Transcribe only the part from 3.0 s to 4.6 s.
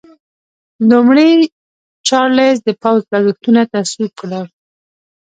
لګښتونه تصویب کړل.